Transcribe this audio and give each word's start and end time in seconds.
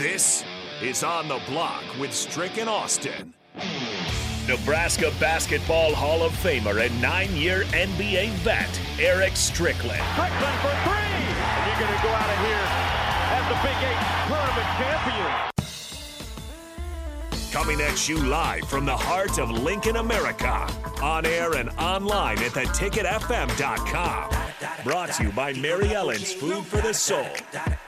This 0.00 0.44
is 0.80 1.04
On 1.04 1.28
the 1.28 1.38
Block 1.46 1.84
with 2.00 2.14
Strick 2.14 2.56
and 2.56 2.70
Austin. 2.70 3.34
Nebraska 4.48 5.12
Basketball 5.20 5.94
Hall 5.94 6.22
of 6.22 6.32
Famer 6.32 6.82
and 6.82 7.02
nine 7.02 7.36
year 7.36 7.64
NBA 7.64 8.30
vet, 8.36 8.80
Eric 8.98 9.36
Strickland. 9.36 10.02
Strickland 10.14 10.58
for 10.60 10.72
three! 10.88 10.96
And 10.96 11.66
you're 11.68 11.80
going 11.80 11.92
to 11.94 12.02
go 12.02 12.08
out 12.14 12.30
of 12.30 12.38
here 12.46 12.64
as 13.36 13.44
the 13.52 13.58
Big 13.60 13.76
Eight 13.84 14.00
tournament 14.26 14.68
champion. 14.80 15.28
Coming 17.52 17.82
at 17.82 18.08
you 18.08 18.16
live 18.24 18.66
from 18.70 18.86
the 18.86 18.96
heart 18.96 19.38
of 19.38 19.50
Lincoln, 19.50 19.96
America. 19.96 20.66
On 21.02 21.26
air 21.26 21.56
and 21.56 21.68
online 21.78 22.38
at 22.38 22.52
theticketfm.com. 22.52 24.49
Brought 24.84 25.12
to 25.14 25.24
you 25.24 25.32
by 25.32 25.52
Mary 25.54 25.94
Ellen's 25.94 26.32
Food 26.32 26.64
for 26.64 26.80
the 26.80 26.94
Soul. 26.94 27.26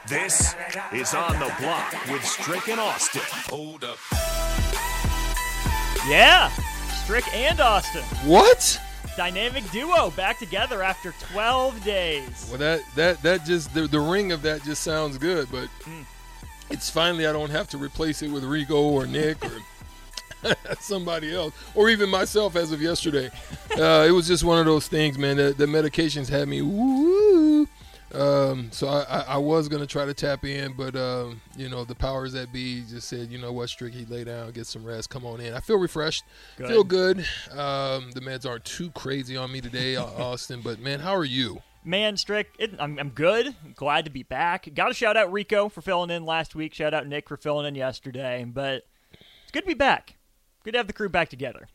This 0.08 0.54
is 0.92 1.14
On 1.14 1.32
the 1.38 1.52
Block 1.60 1.94
with 2.10 2.24
Strick 2.24 2.68
and 2.68 2.78
Austin. 2.80 3.22
Hold 3.48 3.84
up. 3.84 3.96
Yeah, 6.08 6.50
Strick 7.04 7.24
and 7.34 7.60
Austin. 7.60 8.02
What? 8.28 8.78
Dynamic 9.16 9.68
duo 9.70 10.10
back 10.10 10.38
together 10.38 10.82
after 10.82 11.14
12 11.32 11.82
days. 11.84 12.46
Well, 12.50 12.58
that 12.58 12.80
that 12.96 13.22
that 13.22 13.44
just 13.44 13.72
the, 13.74 13.86
the 13.86 14.00
ring 14.00 14.32
of 14.32 14.42
that 14.42 14.62
just 14.64 14.82
sounds 14.82 15.18
good, 15.18 15.48
but 15.50 15.68
Mm. 15.84 16.04
it's 16.70 16.90
finally 16.90 17.26
I 17.26 17.32
don't 17.32 17.50
have 17.50 17.68
to 17.70 17.78
replace 17.78 18.22
it 18.22 18.30
with 18.30 18.44
Rico 18.44 18.80
or 18.82 19.06
Nick 19.06 19.44
or 19.44 19.52
somebody 20.80 21.34
else 21.34 21.54
or 21.74 21.88
even 21.88 22.08
myself 22.10 22.56
as 22.56 22.72
of 22.72 22.80
yesterday. 22.80 23.30
Uh, 23.78 24.04
it 24.06 24.12
was 24.12 24.26
just 24.26 24.44
one 24.44 24.58
of 24.58 24.66
those 24.66 24.88
things, 24.88 25.18
man. 25.18 25.36
The, 25.36 25.54
the 25.56 25.66
medications 25.66 26.28
had 26.28 26.48
me 26.48 26.62
woo. 26.62 27.66
Um, 28.14 28.70
so 28.72 28.88
I, 28.88 29.02
I, 29.04 29.20
I 29.20 29.36
was 29.38 29.68
gonna 29.68 29.86
try 29.86 30.04
to 30.04 30.12
tap 30.12 30.44
in, 30.44 30.74
but 30.74 30.94
um, 30.96 31.40
you 31.56 31.70
know 31.70 31.84
the 31.84 31.94
powers 31.94 32.34
that 32.34 32.52
be 32.52 32.82
just 32.86 33.08
said, 33.08 33.30
you 33.30 33.38
know 33.38 33.52
what, 33.52 33.70
Stricky, 33.70 34.08
lay 34.10 34.22
down, 34.24 34.50
get 34.52 34.66
some 34.66 34.84
rest, 34.84 35.08
come 35.08 35.24
on 35.24 35.40
in. 35.40 35.54
I 35.54 35.60
feel 35.60 35.78
refreshed, 35.78 36.24
Good. 36.56 36.68
feel 36.68 36.84
good. 36.84 37.18
Um, 37.50 38.10
the 38.12 38.20
meds 38.20 38.46
aren't 38.46 38.66
too 38.66 38.90
crazy 38.90 39.34
on 39.36 39.50
me 39.50 39.62
today, 39.62 39.96
Austin. 39.96 40.60
But 40.62 40.78
man, 40.78 41.00
how 41.00 41.16
are 41.16 41.24
you? 41.24 41.62
Man, 41.84 42.16
Strick, 42.16 42.50
it, 42.58 42.74
I'm, 42.78 42.98
I'm 42.98 43.08
good. 43.08 43.56
Glad 43.74 44.04
to 44.04 44.10
be 44.10 44.22
back. 44.22 44.68
Got 44.74 44.88
to 44.88 44.94
shout 44.94 45.16
out 45.16 45.32
Rico 45.32 45.68
for 45.68 45.80
filling 45.80 46.10
in 46.10 46.24
last 46.24 46.54
week. 46.54 46.74
Shout 46.74 46.94
out 46.94 47.06
Nick 47.08 47.28
for 47.28 47.36
filling 47.36 47.66
in 47.66 47.74
yesterday. 47.74 48.44
But 48.46 48.86
it's 49.42 49.50
good 49.52 49.62
to 49.62 49.66
be 49.66 49.74
back. 49.74 50.16
Good 50.64 50.72
to 50.72 50.78
have 50.78 50.86
the 50.86 50.92
crew 50.92 51.08
back 51.08 51.28
together. 51.28 51.68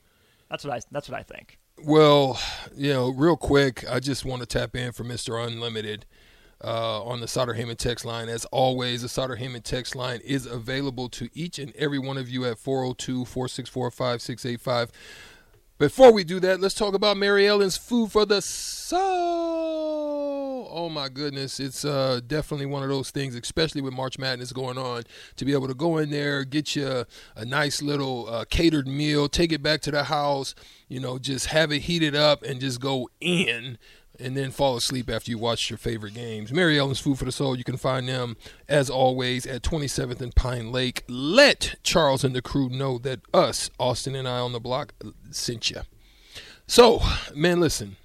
That's 0.50 0.64
what 0.64 0.74
I. 0.74 0.80
That's 0.92 1.10
what 1.10 1.20
I 1.20 1.24
think. 1.24 1.58
Well, 1.84 2.40
you 2.76 2.92
know, 2.94 3.10
real 3.10 3.38
quick, 3.38 3.84
I 3.90 4.00
just 4.00 4.26
want 4.26 4.42
to 4.42 4.46
tap 4.46 4.76
in 4.76 4.92
for 4.94 5.04
Mr. 5.04 5.46
Unlimited 5.46 6.06
uh, 6.64 7.04
on 7.04 7.20
the 7.20 7.28
Sauter 7.28 7.54
Heyman 7.54 7.78
text 7.78 8.06
line. 8.06 8.30
As 8.30 8.46
always, 8.46 9.02
the 9.02 9.10
Sauter 9.10 9.36
Heyman 9.36 9.64
text 9.64 9.96
line 9.96 10.22
is 10.24 10.46
available 10.46 11.10
to 11.10 11.30
each 11.34 11.60
and 11.60 11.76
every 11.76 12.00
one 12.00 12.18
of 12.18 12.30
you 12.30 12.46
at 12.46 12.58
402 12.58 13.26
464 13.26 13.92
5685. 13.92 14.92
Before 15.78 16.12
we 16.12 16.24
do 16.24 16.40
that, 16.40 16.60
let's 16.60 16.74
talk 16.74 16.96
about 16.96 17.18
Mary 17.18 17.48
Ellen's 17.48 17.78
Food 17.78 18.12
for 18.12 18.26
the 18.26 18.42
Soul. 18.42 19.87
Oh 20.80 20.90
my 20.90 21.10
goodness, 21.10 21.60
it's 21.60 21.84
uh, 21.84 22.20
definitely 22.28 22.68
one 22.68 22.84
of 22.84 22.90
those 22.90 23.10
things, 23.10 23.34
especially 23.34 23.82
with 23.82 23.96
March 23.96 24.20
Madness 24.20 24.54
going 24.54 24.78
on, 24.78 25.06
to 25.36 25.44
be 25.44 25.54
able 25.54 25.68
to 25.68 25.74
go 25.74 25.98
in 25.98 26.12
there, 26.12 26.44
get 26.44 26.76
you 26.76 26.88
a, 26.88 27.08
a 27.36 27.46
nice 27.46 27.82
little 27.82 28.30
uh, 28.30 28.46
catered 28.48 28.88
meal, 28.88 29.28
take 29.28 29.52
it 29.52 29.64
back 29.64 29.82
to 29.82 29.92
the 29.92 30.04
house, 30.04 30.54
you 30.88 31.00
know, 31.00 31.18
just 31.18 31.48
have 31.48 31.72
it 31.72 31.80
heated 31.80 32.16
up 32.16 32.44
and 32.44 32.60
just 32.62 32.80
go 32.80 33.10
in 33.20 33.80
and 34.20 34.38
then 34.38 34.52
fall 34.52 34.78
asleep 34.78 35.10
after 35.10 35.32
you 35.32 35.40
watch 35.40 35.72
your 35.72 35.78
favorite 35.78 36.14
games. 36.14 36.54
Mary 36.54 36.78
Ellen's 36.78 37.00
Food 37.00 37.18
for 37.18 37.26
the 37.26 37.32
Soul. 37.32 37.58
You 37.58 37.64
can 37.64 37.78
find 37.78 38.08
them, 38.08 38.38
as 38.70 38.88
always, 38.88 39.48
at 39.48 39.64
27th 39.64 40.22
and 40.22 40.36
Pine 40.36 40.72
Lake. 40.72 41.04
Let 41.08 41.78
Charles 41.82 42.24
and 42.24 42.36
the 42.36 42.42
crew 42.44 42.70
know 42.70 43.00
that 43.00 43.22
us, 43.34 43.72
Austin 43.80 44.14
and 44.14 44.28
I 44.28 44.38
on 44.38 44.52
the 44.52 44.60
block, 44.60 44.94
sent 45.32 45.72
you. 45.72 45.82
So, 46.68 47.02
man, 47.34 47.60
listen. 47.60 47.98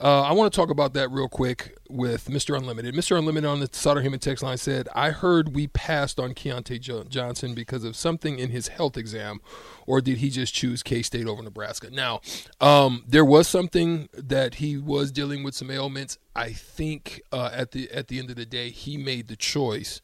Uh, 0.00 0.22
I 0.22 0.32
want 0.32 0.52
to 0.52 0.56
talk 0.56 0.70
about 0.70 0.92
that 0.92 1.10
real 1.10 1.28
quick 1.28 1.76
with 1.88 2.28
Mr. 2.28 2.56
Unlimited. 2.56 2.94
Mr. 2.94 3.18
Unlimited 3.18 3.50
on 3.50 3.58
the 3.58 3.68
Sauter 3.72 4.00
Heyman 4.00 4.20
text 4.20 4.44
line 4.44 4.56
said, 4.56 4.88
I 4.94 5.10
heard 5.10 5.56
we 5.56 5.66
passed 5.66 6.20
on 6.20 6.34
Keyontae 6.34 6.80
jo- 6.80 7.02
Johnson 7.02 7.52
because 7.52 7.82
of 7.82 7.96
something 7.96 8.38
in 8.38 8.50
his 8.50 8.68
health 8.68 8.96
exam, 8.96 9.40
or 9.86 10.00
did 10.00 10.18
he 10.18 10.30
just 10.30 10.54
choose 10.54 10.84
K 10.84 11.02
State 11.02 11.26
over 11.26 11.42
Nebraska? 11.42 11.90
Now, 11.90 12.20
um, 12.60 13.02
there 13.08 13.24
was 13.24 13.48
something 13.48 14.08
that 14.12 14.56
he 14.56 14.76
was 14.76 15.10
dealing 15.10 15.42
with 15.42 15.56
some 15.56 15.70
ailments. 15.70 16.16
I 16.36 16.52
think 16.52 17.20
uh, 17.32 17.50
at 17.52 17.72
the 17.72 17.90
at 17.90 18.06
the 18.06 18.20
end 18.20 18.30
of 18.30 18.36
the 18.36 18.46
day, 18.46 18.70
he 18.70 18.96
made 18.96 19.26
the 19.26 19.36
choice 19.36 20.00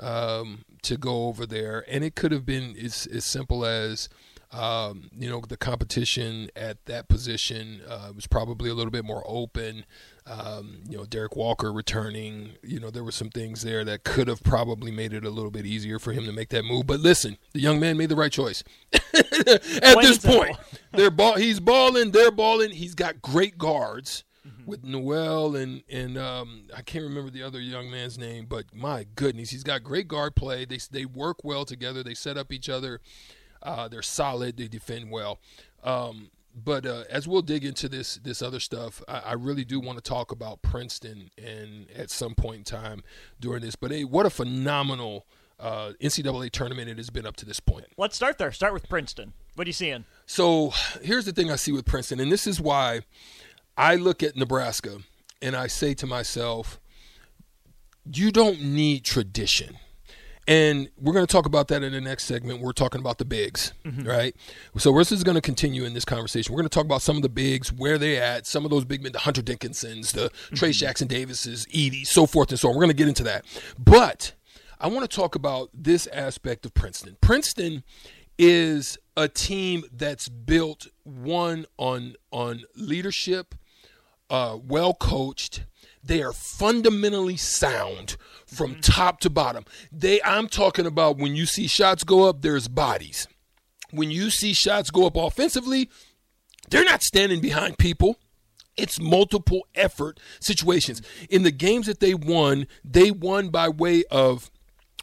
um, 0.00 0.64
to 0.82 0.96
go 0.96 1.26
over 1.26 1.44
there, 1.44 1.84
and 1.86 2.02
it 2.02 2.14
could 2.14 2.32
have 2.32 2.46
been 2.46 2.74
as, 2.82 3.06
as 3.12 3.26
simple 3.26 3.66
as 3.66 4.08
um, 4.54 5.10
you 5.18 5.28
know, 5.28 5.40
the 5.40 5.56
competition 5.56 6.48
at 6.54 6.84
that 6.86 7.08
position 7.08 7.80
uh, 7.88 8.12
was 8.14 8.26
probably 8.26 8.70
a 8.70 8.74
little 8.74 8.92
bit 8.92 9.04
more 9.04 9.24
open. 9.26 9.84
Um, 10.26 10.82
you 10.88 10.96
know, 10.96 11.04
Derrick 11.04 11.34
Walker 11.34 11.72
returning, 11.72 12.52
you 12.62 12.78
know, 12.78 12.90
there 12.90 13.02
were 13.02 13.12
some 13.12 13.30
things 13.30 13.62
there 13.62 13.84
that 13.84 14.04
could 14.04 14.28
have 14.28 14.42
probably 14.44 14.92
made 14.92 15.12
it 15.12 15.24
a 15.24 15.30
little 15.30 15.50
bit 15.50 15.66
easier 15.66 15.98
for 15.98 16.12
him 16.12 16.24
to 16.26 16.32
make 16.32 16.50
that 16.50 16.64
move. 16.64 16.86
But 16.86 17.00
listen, 17.00 17.36
the 17.52 17.60
young 17.60 17.80
man 17.80 17.96
made 17.96 18.10
the 18.10 18.16
right 18.16 18.30
choice. 18.30 18.62
at 18.92 19.02
this 20.00 20.18
point, 20.18 20.56
they're 20.92 21.10
ball, 21.10 21.34
he's 21.34 21.58
balling, 21.58 22.12
they're 22.12 22.30
balling. 22.30 22.70
He's 22.70 22.94
got 22.94 23.20
great 23.20 23.58
guards 23.58 24.22
with 24.66 24.84
Nowell 24.84 25.56
and 25.56 25.82
and 25.90 26.16
um, 26.16 26.64
I 26.74 26.82
can't 26.82 27.04
remember 27.04 27.30
the 27.30 27.42
other 27.42 27.60
young 27.60 27.90
man's 27.90 28.18
name, 28.18 28.46
but 28.48 28.66
my 28.72 29.06
goodness, 29.14 29.50
he's 29.50 29.64
got 29.64 29.82
great 29.82 30.06
guard 30.08 30.36
play. 30.36 30.64
They 30.64 30.78
they 30.90 31.04
work 31.04 31.38
well 31.42 31.64
together. 31.64 32.02
They 32.02 32.14
set 32.14 32.36
up 32.36 32.52
each 32.52 32.68
other. 32.68 33.00
Uh, 33.64 33.88
they're 33.88 34.02
solid. 34.02 34.56
They 34.56 34.68
defend 34.68 35.10
well. 35.10 35.40
Um, 35.82 36.30
but 36.54 36.86
uh, 36.86 37.04
as 37.10 37.26
we'll 37.26 37.42
dig 37.42 37.64
into 37.64 37.88
this 37.88 38.16
this 38.16 38.40
other 38.40 38.60
stuff, 38.60 39.02
I, 39.08 39.18
I 39.18 39.32
really 39.32 39.64
do 39.64 39.80
want 39.80 39.98
to 39.98 40.02
talk 40.02 40.30
about 40.30 40.62
Princeton 40.62 41.30
and 41.36 41.90
at 41.90 42.10
some 42.10 42.34
point 42.34 42.58
in 42.58 42.64
time 42.64 43.02
during 43.40 43.62
this. 43.62 43.74
But 43.74 43.90
hey, 43.90 44.04
what 44.04 44.26
a 44.26 44.30
phenomenal 44.30 45.26
uh, 45.58 45.92
NCAA 46.00 46.50
tournament 46.50 46.88
it 46.88 46.96
has 46.96 47.10
been 47.10 47.26
up 47.26 47.36
to 47.36 47.46
this 47.46 47.60
point. 47.60 47.86
Let's 47.96 48.16
start 48.16 48.38
there. 48.38 48.52
Start 48.52 48.72
with 48.72 48.88
Princeton. 48.88 49.32
What 49.54 49.66
are 49.66 49.68
you 49.68 49.72
seeing? 49.72 50.04
So 50.26 50.72
here's 51.02 51.24
the 51.24 51.32
thing 51.32 51.50
I 51.50 51.56
see 51.56 51.72
with 51.72 51.86
Princeton, 51.86 52.20
and 52.20 52.30
this 52.30 52.46
is 52.46 52.60
why 52.60 53.00
I 53.76 53.96
look 53.96 54.22
at 54.22 54.36
Nebraska 54.36 54.98
and 55.42 55.56
I 55.56 55.66
say 55.66 55.94
to 55.94 56.06
myself, 56.06 56.80
you 58.04 58.30
don't 58.30 58.60
need 58.60 59.04
tradition. 59.04 59.78
And 60.46 60.90
we're 61.00 61.14
going 61.14 61.26
to 61.26 61.32
talk 61.32 61.46
about 61.46 61.68
that 61.68 61.82
in 61.82 61.92
the 61.92 62.00
next 62.00 62.24
segment. 62.24 62.60
We're 62.60 62.72
talking 62.72 63.00
about 63.00 63.16
the 63.18 63.24
bigs, 63.24 63.72
right? 64.04 64.36
So 64.76 64.92
this 64.98 65.10
is 65.10 65.24
going 65.24 65.36
to 65.36 65.40
continue 65.40 65.84
in 65.84 65.94
this 65.94 66.04
conversation. 66.04 66.52
We're 66.52 66.60
going 66.60 66.68
to 66.68 66.74
talk 66.74 66.84
about 66.84 67.00
some 67.00 67.16
of 67.16 67.22
the 67.22 67.30
bigs, 67.30 67.72
where 67.72 67.96
they 67.96 68.18
at, 68.18 68.46
some 68.46 68.64
of 68.64 68.70
those 68.70 68.84
big 68.84 69.02
men, 69.02 69.12
the 69.12 69.20
Hunter 69.20 69.40
Dickinsons, 69.42 70.12
the 70.12 70.30
Trey 70.54 70.72
Jackson 70.72 71.08
Davises, 71.08 71.66
Edey, 71.72 72.06
so 72.06 72.26
forth 72.26 72.50
and 72.50 72.60
so 72.60 72.68
on. 72.68 72.74
We're 72.74 72.82
going 72.82 72.88
to 72.88 72.94
get 72.94 73.08
into 73.08 73.22
that. 73.24 73.46
But 73.78 74.34
I 74.78 74.88
want 74.88 75.08
to 75.08 75.16
talk 75.16 75.34
about 75.34 75.70
this 75.72 76.06
aspect 76.08 76.66
of 76.66 76.74
Princeton. 76.74 77.16
Princeton 77.22 77.82
is 78.38 78.98
a 79.16 79.28
team 79.28 79.84
that's 79.92 80.28
built 80.28 80.88
one 81.04 81.64
on 81.78 82.16
on 82.30 82.64
leadership, 82.76 83.54
uh, 84.28 84.58
well 84.62 84.92
coached. 84.92 85.64
They 86.04 86.22
are 86.22 86.32
fundamentally 86.32 87.36
sound 87.36 88.16
from 88.46 88.72
mm-hmm. 88.72 88.80
top 88.80 89.20
to 89.20 89.30
bottom. 89.30 89.64
They 89.90 90.20
I'm 90.22 90.48
talking 90.48 90.86
about 90.86 91.18
when 91.18 91.34
you 91.34 91.46
see 91.46 91.66
shots 91.66 92.04
go 92.04 92.28
up, 92.28 92.42
there's 92.42 92.68
bodies. 92.68 93.26
When 93.90 94.10
you 94.10 94.30
see 94.30 94.52
shots 94.52 94.90
go 94.90 95.06
up 95.06 95.16
offensively, 95.16 95.88
they're 96.70 96.84
not 96.84 97.02
standing 97.02 97.40
behind 97.40 97.78
people. 97.78 98.18
It's 98.76 99.00
multiple 99.00 99.66
effort 99.74 100.18
situations. 100.40 101.00
Mm-hmm. 101.00 101.24
In 101.30 101.42
the 101.44 101.52
games 101.52 101.86
that 101.86 102.00
they 102.00 102.14
won, 102.14 102.66
they 102.84 103.10
won 103.10 103.48
by 103.48 103.68
way 103.68 104.04
of 104.10 104.50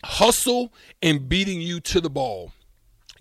hustle 0.04 0.74
and 1.02 1.30
beating 1.30 1.62
you 1.62 1.80
to 1.80 2.02
the 2.02 2.10
ball 2.10 2.52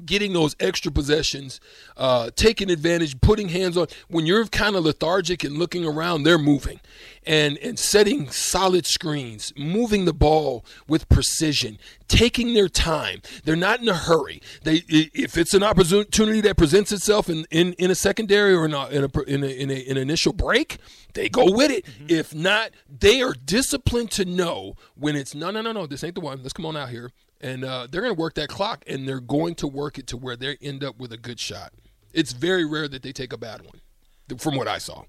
getting 0.07 0.33
those 0.33 0.57
extra 0.61 0.91
possessions, 0.91 1.61
uh, 1.97 2.31
taking 2.37 2.71
advantage, 2.71 3.21
putting 3.21 3.49
hands 3.49 3.77
on. 3.77 3.87
When 4.09 4.27
you're 4.27 4.47
kind 4.47 4.77
of 4.77 4.85
lethargic 4.85 5.45
and 5.45 5.59
looking 5.59 5.85
around, 5.85 6.23
they're 6.23 6.39
moving 6.39 6.81
and, 7.27 7.59
and 7.59 7.79
setting 7.79 8.31
solid 8.31 8.87
screens, 8.87 9.53
moving 9.57 10.05
the 10.05 10.13
ball 10.13 10.65
with 10.89 11.09
precision, 11.09 11.79
taking 12.09 12.55
their 12.55 12.69
time. 12.69 13.21
They're 13.45 13.57
not 13.57 13.81
in 13.81 13.89
a 13.89 13.95
hurry. 13.95 14.41
They, 14.65 14.83
if 14.89 15.37
it's 15.37 15.55
an 15.55 15.63
opportunity 15.63 16.41
that 16.43 16.57
presents 16.57 16.93
itself 16.93 17.29
in, 17.29 17.47
in, 17.51 17.75
in 17.75 17.91
a 17.91 17.95
secondary 17.95 18.55
or 18.55 18.65
in, 18.65 18.75
a, 18.75 18.89
in, 18.89 19.05
a, 19.05 19.23
in, 19.23 19.45
a, 19.45 19.47
in, 19.47 19.71
a, 19.71 19.75
in 19.75 19.97
an 19.97 20.03
initial 20.03 20.33
break, 20.33 20.79
they 21.15 21.29
go 21.29 21.51
with 21.51 21.71
it. 21.71 21.85
If 22.09 22.35
not, 22.35 22.71
they 22.89 23.21
are 23.23 23.35
disciplined 23.35 24.11
to 24.13 24.25
know 24.25 24.75
when 24.95 25.17
it's 25.17 25.35
no, 25.35 25.51
no, 25.51 25.61
no, 25.61 25.73
no, 25.73 25.87
this 25.87 26.03
ain't 26.05 26.15
the 26.15 26.21
one. 26.21 26.41
Let's 26.43 26.53
come 26.53 26.67
on 26.67 26.77
out 26.77 26.91
here 26.91 27.11
and 27.41 27.65
uh, 27.65 27.87
they're 27.91 28.03
going 28.03 28.15
to 28.15 28.21
work 28.21 28.35
that 28.35 28.49
clock, 28.49 28.85
and 28.87 29.09
they're 29.09 29.21
going 29.21 29.55
to 29.57 29.67
work 29.67 29.99
it 29.99 30.07
to 30.09 30.17
where 30.17 30.37
they 30.37 30.57
end 30.61 30.85
up 30.85 30.99
with 30.99 31.13
a 31.13 31.17
good 31.17 31.41
shot. 31.41 31.73
It's 32.13 32.33
very 32.33 32.65
rare 32.65 32.89
that 32.89 33.03
they 33.03 33.13
take 33.13 33.33
a 33.33 33.39
bad 33.39 33.63
one, 33.63 34.39
from 34.39 34.57
what 34.57 34.69
I 34.69 34.79
saw. 34.79 35.05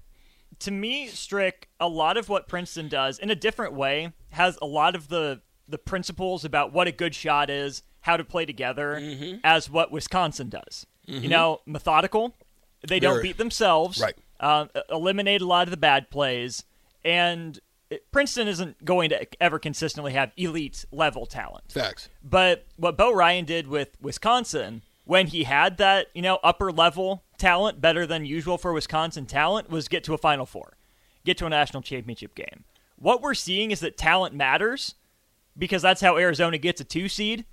to 0.60 0.70
me, 0.70 1.08
Strick, 1.08 1.68
a 1.80 1.88
lot 1.88 2.16
of 2.16 2.28
what 2.28 2.46
Princeton 2.48 2.88
does 2.88 3.18
in 3.18 3.30
a 3.30 3.34
different 3.34 3.74
way 3.74 4.12
has 4.30 4.58
a 4.62 4.66
lot 4.66 4.94
of 4.94 5.08
the 5.08 5.40
the 5.68 5.78
principles 5.78 6.44
about 6.44 6.72
what 6.72 6.86
a 6.86 6.92
good 6.92 7.14
shot 7.14 7.48
is, 7.48 7.82
how 8.00 8.16
to 8.16 8.24
play 8.24 8.44
together, 8.44 8.98
Mm-hmm. 9.00 9.36
as 9.44 9.70
what 9.70 9.90
Wisconsin 9.90 10.48
does. 10.48 10.86
You 11.06 11.28
know, 11.28 11.60
methodical. 11.66 12.34
They 12.86 13.00
don't 13.00 13.22
beat 13.22 13.38
themselves. 13.38 14.00
Right. 14.00 14.14
Um, 14.40 14.70
eliminate 14.90 15.40
a 15.40 15.46
lot 15.46 15.66
of 15.66 15.70
the 15.70 15.76
bad 15.76 16.10
plays, 16.10 16.64
and 17.04 17.58
Princeton 18.10 18.48
isn't 18.48 18.84
going 18.84 19.10
to 19.10 19.42
ever 19.42 19.58
consistently 19.58 20.12
have 20.12 20.32
elite 20.36 20.84
level 20.92 21.26
talent. 21.26 21.70
Facts. 21.70 22.08
But 22.22 22.66
what 22.76 22.96
Bo 22.96 23.12
Ryan 23.12 23.44
did 23.44 23.66
with 23.66 23.96
Wisconsin 24.00 24.82
when 25.04 25.26
he 25.26 25.44
had 25.44 25.78
that, 25.78 26.08
you 26.14 26.22
know, 26.22 26.38
upper 26.42 26.70
level 26.70 27.22
talent, 27.38 27.80
better 27.80 28.06
than 28.06 28.24
usual 28.24 28.58
for 28.58 28.72
Wisconsin 28.72 29.26
talent, 29.26 29.68
was 29.68 29.88
get 29.88 30.04
to 30.04 30.14
a 30.14 30.18
Final 30.18 30.46
Four, 30.46 30.76
get 31.24 31.36
to 31.38 31.46
a 31.46 31.50
national 31.50 31.82
championship 31.82 32.34
game. 32.34 32.64
What 32.96 33.20
we're 33.20 33.34
seeing 33.34 33.70
is 33.72 33.80
that 33.80 33.96
talent 33.96 34.34
matters 34.34 34.94
because 35.58 35.82
that's 35.82 36.00
how 36.00 36.16
Arizona 36.16 36.58
gets 36.58 36.80
a 36.80 36.84
two 36.84 37.08
seed, 37.08 37.44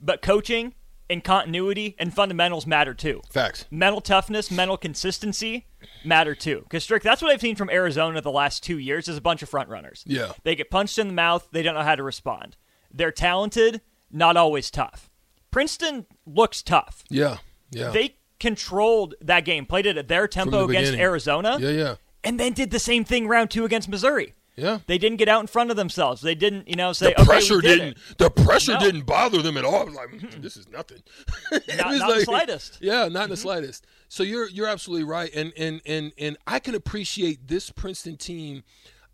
but 0.00 0.22
coaching 0.22 0.74
and 1.10 1.22
continuity 1.22 1.96
and 1.98 2.14
fundamentals 2.14 2.66
matter 2.66 2.94
too. 2.94 3.20
Facts. 3.30 3.66
Mental 3.70 4.00
toughness, 4.00 4.50
mental 4.50 4.76
consistency 4.76 5.66
matter 6.04 6.34
too. 6.34 6.60
Because 6.62 6.84
Strick, 6.84 7.02
that's 7.02 7.20
what 7.22 7.30
I've 7.30 7.40
seen 7.40 7.56
from 7.56 7.70
Arizona 7.70 8.20
the 8.20 8.30
last 8.30 8.62
two 8.62 8.78
years 8.78 9.08
is 9.08 9.16
a 9.16 9.20
bunch 9.20 9.42
of 9.42 9.48
front 9.48 9.68
runners. 9.68 10.02
Yeah. 10.06 10.32
They 10.42 10.54
get 10.54 10.70
punched 10.70 10.98
in 10.98 11.08
the 11.08 11.14
mouth, 11.14 11.46
they 11.52 11.62
don't 11.62 11.74
know 11.74 11.82
how 11.82 11.94
to 11.94 12.02
respond. 12.02 12.56
They're 12.92 13.12
talented, 13.12 13.80
not 14.10 14.36
always 14.36 14.70
tough. 14.70 15.10
Princeton 15.50 16.06
looks 16.26 16.62
tough. 16.62 17.04
Yeah. 17.10 17.38
Yeah. 17.70 17.90
They 17.90 18.16
controlled 18.40 19.14
that 19.20 19.44
game, 19.44 19.66
played 19.66 19.86
it 19.86 19.96
at 19.96 20.08
their 20.08 20.26
tempo 20.28 20.66
the 20.66 20.76
against. 20.76 20.94
Arizona, 20.94 21.58
yeah. 21.60 21.70
Yeah. 21.70 21.94
and 22.22 22.38
then 22.38 22.52
did 22.52 22.70
the 22.70 22.78
same 22.78 23.04
thing 23.04 23.26
round 23.28 23.50
two 23.50 23.64
against 23.64 23.88
Missouri. 23.88 24.34
Yeah. 24.56 24.78
They 24.86 24.98
didn't 24.98 25.16
get 25.18 25.28
out 25.28 25.40
in 25.40 25.46
front 25.48 25.70
of 25.70 25.76
themselves. 25.76 26.22
They 26.22 26.34
didn't, 26.36 26.68
you 26.68 26.76
know, 26.76 26.92
say, 26.92 27.06
the 27.08 27.20
okay, 27.22 27.24
pressure 27.24 27.60
did 27.60 27.78
didn't. 27.78 27.98
The 28.18 28.30
pressure 28.30 28.74
No. 28.74 28.80
didn't 28.80 29.02
bother 29.06 29.42
them 29.42 29.56
at 29.56 29.64
all. 29.64 29.80
I 29.80 29.84
was 29.84 29.94
like, 29.94 30.10
"Hmm, 30.20 30.40
this 30.40 30.56
is 30.56 30.68
nothing. 30.68 31.02
Not- 31.52 31.96
not 31.96 32.14
the 32.14 32.20
slightest. 32.24 32.74
Mm-hmm. 32.74 32.84
Yeah, 32.84 33.08
not 33.08 33.24
in 33.24 33.30
the 33.30 33.36
slightest. 33.36 33.84
So 34.08 34.22
you're 34.22 34.48
you're 34.48 34.68
absolutely 34.68 35.04
right, 35.04 35.30
and 35.34 35.52
and 35.56 35.80
and 35.86 36.12
and 36.18 36.36
I 36.46 36.60
can 36.60 36.74
appreciate 36.74 37.48
this 37.48 37.70
Princeton 37.70 38.16
team. 38.16 38.62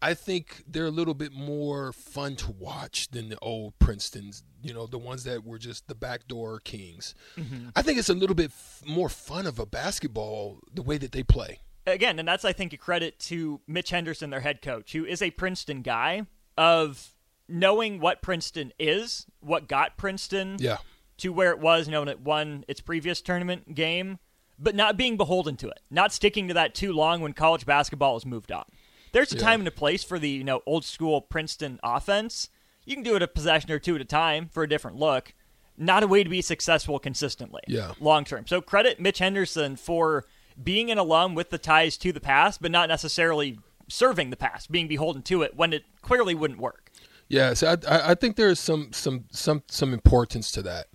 I 0.03 0.15
think 0.15 0.65
they're 0.67 0.87
a 0.87 0.91
little 0.91 1.13
bit 1.13 1.33
more 1.35 1.93
fun 1.93 2.35
to 2.37 2.51
watch 2.53 3.09
than 3.11 3.29
the 3.29 3.39
old 3.41 3.79
Princeton's. 3.79 4.43
You 4.63 4.75
know, 4.75 4.87
the 4.87 4.99
ones 4.99 5.25
that 5.25 5.45
were 5.45 5.59
just 5.59 5.89
the 5.89 5.95
backdoor 5.95 6.61
kings. 6.61 7.15
Mm-hmm. 7.39 7.69
I 7.77 7.83
think 7.83 7.99
it's 7.99 8.09
a 8.11 8.15
little 8.15 8.37
bit 8.37 8.51
f- 8.51 8.83
more 8.87 9.09
fun 9.09 9.47
of 9.47 9.59
a 9.59 9.65
basketball 9.67 10.59
the 10.75 10.83
way 10.83 10.99
that 10.99 11.13
they 11.13 11.23
play. 11.23 11.61
Again, 11.87 12.19
and 12.19 12.27
that's 12.29 12.45
I 12.45 12.53
think 12.53 12.73
a 12.73 12.77
credit 12.77 13.19
to 13.21 13.61
Mitch 13.67 13.91
Henderson, 13.91 14.31
their 14.31 14.41
head 14.41 14.63
coach, 14.63 14.93
who 14.93 15.05
is 15.05 15.23
a 15.23 15.31
Princeton 15.31 15.83
guy 15.83 16.27
of 16.57 17.15
knowing 17.49 18.01
what 18.01 18.23
Princeton 18.23 18.73
is, 18.79 19.27
what 19.41 19.67
got 19.69 19.97
Princeton 19.97 20.57
Yeah. 20.61 20.79
to 21.19 21.31
where 21.33 21.51
it 21.51 21.59
was, 21.59 21.87
you 21.87 21.93
know, 21.93 22.01
when 22.01 22.09
it 22.09 22.21
won 22.21 22.65
its 22.69 22.81
previous 22.81 23.21
tournament 23.21 23.75
game, 23.75 24.19
but 24.59 24.75
not 24.75 24.97
being 24.97 25.17
beholden 25.17 25.57
to 25.57 25.69
it, 25.69 25.81
not 25.91 26.13
sticking 26.13 26.47
to 26.49 26.55
that 26.55 26.75
too 26.75 26.93
long 26.93 27.21
when 27.21 27.33
college 27.33 27.67
basketball 27.67 28.15
has 28.15 28.25
moved 28.27 28.53
on. 28.53 28.65
There's 29.13 29.33
a 29.33 29.37
Yeah. 29.37 29.43
time 29.43 29.61
and 29.63 29.69
a 29.69 29.73
place 29.73 30.05
for 30.05 30.19
the 30.19 30.29
you 30.29 30.45
know 30.45 30.63
old 30.67 30.85
school 30.85 31.21
Princeton 31.21 31.81
offense. 31.83 32.49
You 32.85 32.95
can 32.95 33.03
do 33.03 33.17
it 33.17 33.23
a 33.23 33.27
possession 33.29 33.71
or 33.73 33.79
two 33.79 33.95
at 33.97 34.01
a 34.01 34.05
time 34.05 34.49
for 34.49 34.63
a 34.63 34.69
different 34.69 34.97
look. 34.97 35.35
Not 35.77 36.03
a 36.03 36.07
way 36.07 36.23
to 36.23 36.31
be 36.31 36.43
successful 36.43 36.99
consistently. 36.99 37.63
Yeah. 37.67 37.95
Long 38.01 38.25
term. 38.25 38.47
So 38.47 38.61
credit 38.61 39.01
Mitch 39.01 39.19
Henderson 39.19 39.77
for 39.77 40.27
being 40.63 40.91
an 40.91 40.99
alum 40.99 41.35
with 41.35 41.51
the 41.51 41.59
ties 41.59 41.97
to 41.99 42.13
the 42.13 42.21
past, 42.21 42.61
but 42.63 42.71
not 42.71 42.89
necessarily 42.89 43.59
serving 43.89 44.31
the 44.31 44.37
past, 44.37 44.71
being 44.71 44.89
beholden 44.89 45.23
to 45.23 45.43
it 45.43 45.57
when 45.57 45.73
it 45.73 45.85
clearly 46.03 46.35
wouldn't 46.35 46.61
work. 46.61 46.91
Yes, 47.29 47.63
I, 47.63 47.73
I 47.89 48.11
I 48.11 48.15
think 48.15 48.37
there 48.37 48.49
is 48.49 48.61
some 48.61 48.93
some 48.93 49.25
some 49.31 49.63
some 49.69 49.93
importance 49.93 50.51
to 50.53 50.63
that. 50.63 50.87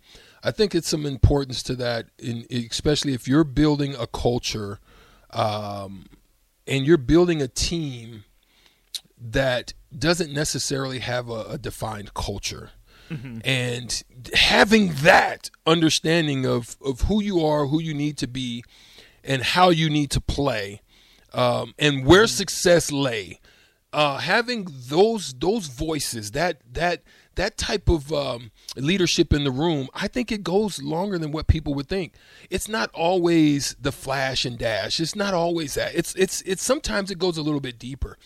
I 0.44 0.52
think 0.52 0.76
it's 0.76 0.90
some 0.90 1.06
importance 1.06 1.64
to 1.64 1.76
that, 1.78 2.08
in 2.20 2.46
especially 2.52 3.14
if 3.14 3.28
you're 3.28 3.44
building 3.44 3.96
a 3.96 4.06
culture, 4.06 4.80
um, 5.32 6.06
and 6.68 6.86
you're 6.86 6.98
building 6.98 7.42
a 7.42 7.48
team 7.48 8.26
that 9.18 9.74
doesn't 9.98 10.32
necessarily 10.32 11.00
have 11.00 11.30
a, 11.30 11.46
a 11.50 11.58
defined 11.58 12.14
culture. 12.14 12.72
And 13.44 14.04
having 14.34 14.94
that 15.04 15.52
understanding 15.68 16.48
of, 16.48 16.76
of 16.84 17.02
who 17.02 17.22
you 17.22 17.46
are, 17.46 17.68
who 17.68 17.80
you 17.80 17.94
need 17.94 18.18
to 18.18 18.28
be, 18.28 18.64
and 19.26 19.42
how 19.42 19.70
you 19.70 19.90
need 19.90 20.12
to 20.12 20.22
play, 20.22 20.82
um, 21.34 21.74
and 21.78 22.06
where 22.06 22.28
success 22.28 22.92
lay, 22.92 23.40
uh, 23.92 24.18
having 24.18 24.68
those 24.90 25.34
those 25.34 25.68
voices, 25.68 26.32
that 26.32 26.62
that 26.72 27.02
that 27.36 27.58
type 27.58 27.90
of 27.90 28.12
um, 28.12 28.52
leadership 28.76 29.34
in 29.34 29.44
the 29.44 29.52
room, 29.52 29.90
I 29.94 30.08
think 30.08 30.32
it 30.32 30.44
goes 30.44 30.82
longer 30.82 31.18
than 31.18 31.32
what 31.32 31.48
people 31.48 31.74
would 31.76 31.88
think. 31.88 32.14
It's 32.50 32.68
not 32.68 32.90
always 32.94 33.76
the 33.80 33.92
flash 33.92 34.46
and 34.46 34.58
dash. 34.58 35.00
It's 35.00 35.16
not 35.16 35.34
always 35.34 35.76
that. 35.76 35.94
It's 35.96 36.16
it's 36.16 36.42
it's 36.42 36.64
sometimes 36.64 37.12
it 37.12 37.20
goes 37.20 37.38
a 37.38 37.42
little 37.42 37.60
bit 37.60 37.78
deeper. 37.80 38.18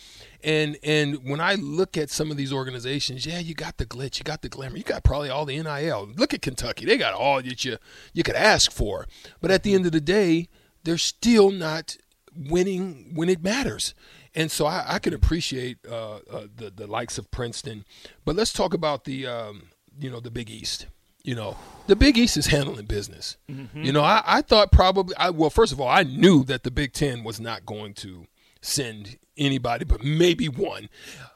And 0.43 0.77
and 0.83 1.23
when 1.29 1.41
I 1.41 1.55
look 1.55 1.97
at 1.97 2.09
some 2.09 2.31
of 2.31 2.37
these 2.37 2.53
organizations, 2.53 3.25
yeah, 3.25 3.39
you 3.39 3.53
got 3.53 3.77
the 3.77 3.85
glitch, 3.85 4.19
you 4.19 4.23
got 4.23 4.41
the 4.41 4.49
glamour, 4.49 4.77
you 4.77 4.83
got 4.83 5.03
probably 5.03 5.29
all 5.29 5.45
the 5.45 5.61
NIL. 5.61 6.09
Look 6.15 6.33
at 6.33 6.41
Kentucky; 6.41 6.85
they 6.85 6.97
got 6.97 7.13
all 7.13 7.41
that 7.41 7.65
you 7.65 7.77
you 8.13 8.23
could 8.23 8.35
ask 8.35 8.71
for. 8.71 9.05
But 9.41 9.51
at 9.51 9.63
the 9.63 9.73
end 9.73 9.85
of 9.85 9.91
the 9.91 10.01
day, 10.01 10.49
they're 10.89 10.97
still 10.97 11.51
not 11.51 11.97
winning 12.35 13.11
when 13.13 13.29
it 13.29 13.43
matters. 13.43 13.93
And 14.33 14.49
so 14.49 14.65
I, 14.65 14.95
I 14.95 14.99
can 14.99 15.13
appreciate 15.13 15.77
uh, 15.87 16.15
uh, 16.31 16.47
the 16.55 16.71
the 16.75 16.87
likes 16.87 17.19
of 17.19 17.29
Princeton, 17.29 17.85
but 18.25 18.35
let's 18.35 18.51
talk 18.51 18.73
about 18.73 19.03
the 19.03 19.27
um, 19.27 19.69
you 19.99 20.09
know 20.09 20.19
the 20.19 20.31
Big 20.31 20.49
East. 20.49 20.87
You 21.23 21.35
know 21.35 21.57
the 21.85 21.95
Big 21.95 22.17
East 22.17 22.37
is 22.37 22.47
handling 22.47 22.85
business. 22.85 23.37
You 23.75 23.91
know 23.91 24.01
I, 24.01 24.23
I 24.25 24.41
thought 24.41 24.71
probably 24.71 25.15
I 25.15 25.29
well 25.29 25.51
first 25.51 25.71
of 25.71 25.79
all 25.79 25.87
I 25.87 26.01
knew 26.01 26.43
that 26.45 26.63
the 26.63 26.71
Big 26.71 26.93
Ten 26.93 27.23
was 27.23 27.39
not 27.39 27.67
going 27.67 27.93
to 27.95 28.25
send 28.61 29.17
anybody 29.37 29.85
but 29.85 30.03
maybe 30.03 30.49
one. 30.49 30.89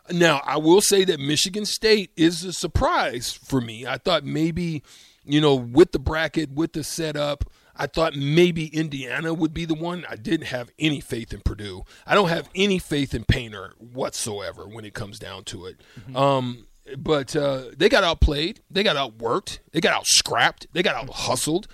Now 0.09 0.41
I 0.45 0.57
will 0.57 0.81
say 0.81 1.03
that 1.05 1.19
Michigan 1.19 1.65
State 1.65 2.09
is 2.15 2.43
a 2.43 2.53
surprise 2.53 3.31
for 3.31 3.61
me. 3.61 3.85
I 3.85 3.99
thought 3.99 4.23
maybe 4.23 4.81
you 5.23 5.39
know 5.41 5.53
with 5.53 5.91
the 5.91 5.99
bracket 5.99 6.51
with 6.53 6.73
the 6.73 6.83
setup. 6.83 7.45
I 7.75 7.87
thought 7.87 8.15
maybe 8.15 8.67
Indiana 8.67 9.33
would 9.33 9.53
be 9.53 9.65
the 9.65 9.73
one. 9.73 10.05
I 10.09 10.15
didn't 10.15 10.47
have 10.47 10.69
any 10.77 10.99
faith 10.99 11.33
in 11.33 11.41
Purdue. 11.41 11.83
I 12.05 12.15
don't 12.15 12.29
have 12.29 12.49
any 12.53 12.79
faith 12.79 13.13
in 13.13 13.25
Painter 13.25 13.73
whatsoever 13.77 14.67
when 14.67 14.85
it 14.85 14.93
comes 14.93 15.17
down 15.19 15.43
to 15.45 15.65
it. 15.65 15.81
Um, 16.15 16.67
but 16.97 17.35
uh, 17.35 17.65
they 17.75 17.89
got 17.89 18.03
outplayed. 18.03 18.59
They 18.69 18.83
got 18.83 18.95
outworked. 18.95 19.59
They 19.71 19.81
got 19.81 19.93
out 19.93 20.05
scrapped. 20.05 20.67
They 20.73 20.83
got 20.83 20.95
out 20.95 21.09
hustled. 21.09 21.67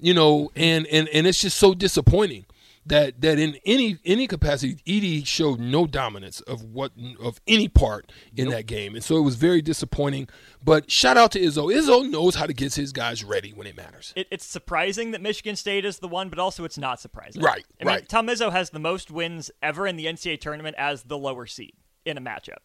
You 0.00 0.14
know, 0.14 0.50
and, 0.54 0.86
and, 0.86 1.08
and 1.08 1.26
it's 1.26 1.40
just 1.40 1.56
so 1.56 1.74
disappointing 1.74 2.44
that 2.88 3.20
that 3.20 3.38
in 3.38 3.58
any 3.64 3.98
any 4.04 4.26
capacity, 4.26 4.76
Edey 4.86 5.26
showed 5.26 5.60
no 5.60 5.86
dominance 5.86 6.40
of 6.42 6.62
what 6.62 6.92
of 7.20 7.40
any 7.46 7.68
part 7.68 8.10
in 8.36 8.48
that 8.50 8.66
game, 8.66 8.94
and 8.94 9.04
so 9.04 9.16
it 9.16 9.22
was 9.22 9.36
very 9.36 9.62
disappointing. 9.62 10.28
But 10.62 10.90
shout 10.90 11.16
out 11.16 11.32
to 11.32 11.40
Izzo. 11.40 11.72
Izzo 11.72 12.08
knows 12.08 12.34
how 12.34 12.46
to 12.46 12.52
get 12.52 12.74
his 12.74 12.92
guys 12.92 13.24
ready 13.24 13.52
when 13.52 13.66
it 13.66 13.76
matters. 13.76 14.12
It, 14.16 14.26
it's 14.30 14.44
surprising 14.44 15.12
that 15.12 15.20
Michigan 15.20 15.56
State 15.56 15.84
is 15.84 15.98
the 15.98 16.08
one, 16.08 16.28
but 16.28 16.38
also 16.38 16.64
it's 16.64 16.78
not 16.78 17.00
surprising. 17.00 17.42
Right, 17.42 17.64
I 17.80 17.84
mean, 17.84 17.94
right. 17.94 18.08
Tom 18.08 18.26
Izzo 18.26 18.50
has 18.50 18.70
the 18.70 18.78
most 18.78 19.10
wins 19.10 19.50
ever 19.62 19.86
in 19.86 19.96
the 19.96 20.06
NCAA 20.06 20.40
tournament 20.40 20.76
as 20.78 21.04
the 21.04 21.18
lower 21.18 21.46
seed 21.46 21.74
in 22.04 22.16
a 22.16 22.20
matchup. 22.20 22.58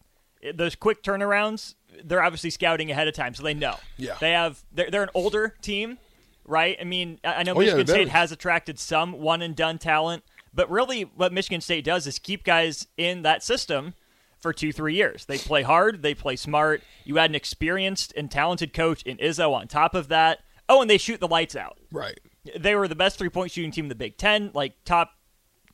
Those 0.53 0.75
quick 0.75 1.03
turnarounds, 1.03 1.75
they're 2.03 2.22
obviously 2.22 2.50
scouting 2.50 2.92
ahead 2.92 3.08
of 3.08 3.13
time, 3.13 3.34
so 3.34 3.44
they 3.44 3.53
know. 3.53 3.75
Yeah. 3.98 4.15
They 4.20 4.32
have. 4.32 4.62
They're, 4.74 4.92
they're 4.92 5.03
an 5.03 5.10
older 5.13 5.56
team, 5.62 5.98
right? 6.46 6.78
I 6.80 6.84
mean, 6.84 7.20
I 7.24 7.44
know 7.44 7.54
Oh, 7.54 7.60
Michigan 7.60 7.86
they're 7.86 7.96
State 7.96 8.10
has 8.10 8.32
attracted 8.32 8.80
some 8.80 9.14
one 9.14 9.42
and 9.42 9.56
done 9.56 9.78
talent, 9.78 10.24
but 10.54 10.70
really, 10.70 11.04
what 11.04 11.34
Michigan 11.34 11.62
State 11.62 11.84
does 11.84 12.06
is 12.08 12.20
keep 12.20 12.44
guys 12.44 12.88
in 12.98 13.22
that 13.24 13.44
system 13.44 13.94
for 14.40 14.54
two, 14.54 14.72
three 14.74 14.94
years. 14.96 15.26
They 15.26 15.38
play 15.38 15.62
hard, 15.64 16.02
they 16.02 16.14
play 16.14 16.36
smart. 16.36 16.84
You 17.06 17.18
add 17.18 17.30
an 17.30 17.36
experienced 17.36 18.14
and 18.16 18.30
talented 18.30 18.74
coach 18.74 19.02
in 19.04 19.18
Izzo 19.18 19.54
on 19.54 19.68
top 19.68 19.96
of 19.96 20.10
that. 20.10 20.40
Oh, 20.68 20.82
and 20.82 20.90
they 20.90 20.98
shoot 20.98 21.20
the 21.20 21.28
lights 21.28 21.56
out. 21.56 21.78
Right. 21.92 22.20
They 22.58 22.76
were 22.76 22.88
the 22.88 22.96
best 22.96 23.18
three 23.18 23.30
point 23.30 23.52
shooting 23.52 23.72
team 23.72 23.86
in 23.86 23.90
the 23.90 23.96
Big 23.96 24.18
Ten, 24.18 24.52
like 24.54 24.74
top, 24.86 25.12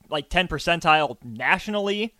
like 0.09 0.29
10 0.29 0.47
percentile 0.47 1.17
nationally. 1.23 2.15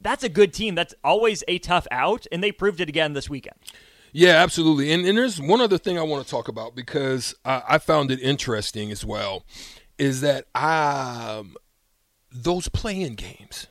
That's 0.00 0.24
a 0.24 0.28
good 0.28 0.52
team. 0.52 0.74
That's 0.74 0.94
always 1.04 1.44
a 1.46 1.58
tough 1.58 1.86
out, 1.90 2.26
and 2.32 2.42
they 2.42 2.52
proved 2.52 2.80
it 2.80 2.88
again 2.88 3.12
this 3.12 3.28
weekend. 3.28 3.56
Yeah, 4.12 4.42
absolutely. 4.42 4.92
And, 4.92 5.06
and 5.06 5.16
there's 5.16 5.40
one 5.40 5.60
other 5.60 5.78
thing 5.78 5.96
I 5.98 6.02
want 6.02 6.24
to 6.24 6.30
talk 6.30 6.48
about 6.48 6.74
because 6.74 7.34
I, 7.44 7.62
I 7.68 7.78
found 7.78 8.10
it 8.10 8.20
interesting 8.20 8.90
as 8.90 9.04
well, 9.04 9.44
is 9.98 10.20
that 10.22 10.46
um, 10.54 11.54
those 12.32 12.68
play-in 12.68 13.14
games, 13.14 13.68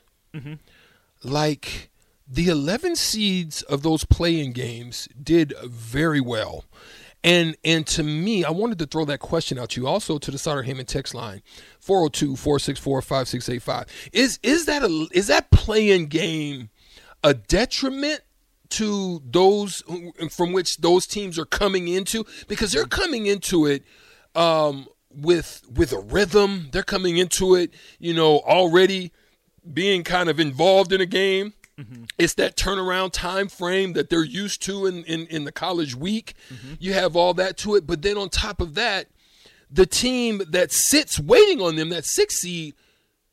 like 1.24 1.90
the 2.28 2.48
11 2.48 2.96
seeds 2.96 3.62
of 3.64 3.82
those 3.82 4.06
play-in 4.06 4.54
games 4.54 5.10
did 5.22 5.54
very 5.66 6.22
well. 6.22 6.66
And 7.22 7.58
and 7.66 7.86
to 7.88 8.02
me, 8.02 8.46
I 8.46 8.52
wanted 8.52 8.80
to 8.80 8.86
throw 8.86 9.04
that 9.04 9.20
question 9.20 9.60
out 9.60 9.72
to 9.72 9.82
you 9.82 9.88
also 9.88 10.18
to 10.20 10.32
the 10.32 10.38
Sauter 10.38 10.64
Heyman 10.64 10.88
text 10.88 11.14
line 11.14 11.42
402-464-5685. 11.86 13.88
Is 14.14 14.40
is 14.42 14.68
that 14.68 14.84
a 14.84 15.08
is 15.12 15.28
that 15.28 15.52
play-in 15.52 16.06
game 16.06 16.70
a 17.22 17.34
detriment 17.34 18.22
to 18.72 19.22
those 19.26 19.84
from 20.30 20.54
which 20.54 20.78
those 20.78 21.08
teams 21.08 21.38
are 21.40 21.46
coming 21.46 21.88
into 21.88 22.26
because 22.48 22.72
they're 22.72 22.86
coming 22.86 23.26
into 23.26 23.66
it 23.66 23.84
um, 24.36 24.88
with 25.14 25.64
with 25.74 25.92
a 25.92 26.00
rhythm. 26.00 26.70
They're 26.72 26.84
coming 26.84 27.18
into 27.18 27.56
it, 27.56 27.72
you 28.00 28.14
know, 28.14 28.40
already 28.40 29.12
being 29.74 30.04
kind 30.04 30.30
of 30.30 30.40
involved 30.40 30.92
in 30.94 31.02
a 31.02 31.06
game. 31.06 31.54
It's 32.18 32.34
that 32.34 32.58
turnaround 32.58 33.14
time 33.14 33.48
frame 33.48 33.94
that 33.94 34.10
they're 34.10 34.24
used 34.26 34.62
to 34.64 34.86
in, 34.86 35.06
in, 35.06 35.28
in 35.28 35.46
the 35.46 35.52
college 35.54 35.96
week. 35.96 36.34
You 36.78 36.92
have 36.92 37.16
all 37.16 37.34
that 37.36 37.56
to 37.60 37.76
it. 37.76 37.88
But 37.88 38.02
then 38.02 38.18
on 38.18 38.28
top 38.28 38.60
of 38.60 38.76
that, 38.76 39.08
the 39.72 39.86
team 39.86 40.42
that 40.50 40.74
sits 40.74 41.18
waiting 41.20 41.62
on 41.62 41.78
them, 41.78 41.88
that 41.90 42.04
six 42.04 42.42
seed, 42.42 42.74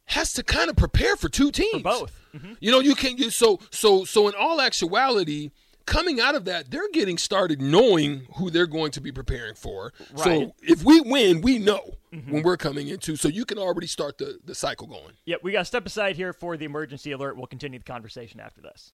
has 0.06 0.32
to 0.34 0.42
kind 0.42 0.70
of 0.70 0.76
prepare 0.76 1.16
for 1.16 1.28
two 1.28 1.50
teams. 1.50 1.82
both. 1.82 2.12
Mm-hmm. 2.34 2.54
You 2.60 2.70
know, 2.70 2.80
you 2.80 2.94
can 2.94 3.16
you 3.16 3.30
so 3.30 3.60
so 3.70 4.04
so 4.04 4.28
in 4.28 4.34
all 4.38 4.60
actuality, 4.60 5.50
coming 5.86 6.20
out 6.20 6.34
of 6.34 6.44
that, 6.44 6.70
they're 6.70 6.90
getting 6.92 7.16
started 7.16 7.62
knowing 7.62 8.26
who 8.34 8.50
they're 8.50 8.66
going 8.66 8.90
to 8.92 9.00
be 9.00 9.12
preparing 9.12 9.54
for. 9.54 9.92
Right. 10.12 10.24
So 10.24 10.54
if 10.62 10.84
we 10.84 11.00
win, 11.00 11.40
we 11.40 11.58
know 11.58 11.94
mm-hmm. 12.12 12.30
when 12.30 12.42
we're 12.42 12.56
coming 12.56 12.88
into. 12.88 13.16
So 13.16 13.28
you 13.28 13.44
can 13.44 13.58
already 13.58 13.86
start 13.86 14.18
the, 14.18 14.38
the 14.44 14.54
cycle 14.54 14.86
going. 14.86 15.14
Yep, 15.24 15.40
we 15.42 15.52
got 15.52 15.60
to 15.60 15.64
step 15.64 15.86
aside 15.86 16.16
here 16.16 16.32
for 16.32 16.56
the 16.56 16.64
emergency 16.64 17.12
alert. 17.12 17.36
We'll 17.36 17.46
continue 17.46 17.78
the 17.78 17.84
conversation 17.84 18.40
after 18.40 18.60
this. 18.60 18.84